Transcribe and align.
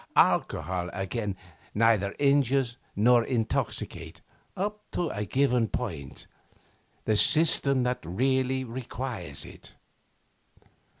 Alcohol, 0.15 0.89
again, 0.93 1.35
neither 1.75 2.15
injures 2.17 2.75
nor 2.95 3.23
intoxicates 3.23 4.21
up 4.57 4.81
to 4.89 5.09
a 5.09 5.25
given 5.25 5.67
point 5.67 6.25
the 7.05 7.15
system 7.15 7.83
that 7.83 8.03
really 8.03 8.63
requires 8.63 9.45
it. 9.45 9.75